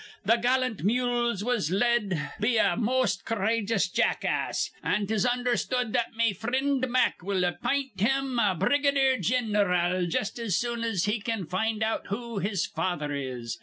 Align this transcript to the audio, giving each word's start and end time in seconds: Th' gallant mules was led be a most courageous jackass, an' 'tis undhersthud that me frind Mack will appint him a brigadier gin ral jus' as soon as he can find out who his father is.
Th' 0.25 0.41
gallant 0.41 0.83
mules 0.83 1.43
was 1.43 1.69
led 1.69 2.31
be 2.39 2.57
a 2.57 2.75
most 2.75 3.23
courageous 3.23 3.87
jackass, 3.87 4.71
an' 4.81 5.05
'tis 5.05 5.27
undhersthud 5.27 5.93
that 5.93 6.15
me 6.15 6.33
frind 6.33 6.89
Mack 6.89 7.21
will 7.21 7.43
appint 7.43 7.99
him 7.99 8.39
a 8.39 8.55
brigadier 8.55 9.19
gin 9.19 9.51
ral 9.53 10.07
jus' 10.07 10.39
as 10.39 10.57
soon 10.57 10.83
as 10.83 11.05
he 11.05 11.19
can 11.21 11.45
find 11.45 11.83
out 11.83 12.07
who 12.07 12.39
his 12.39 12.65
father 12.65 13.13
is. 13.13 13.59